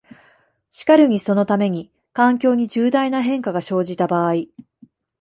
[0.71, 4.47] しかるにそのために、環境に重大な変化が生じた場合、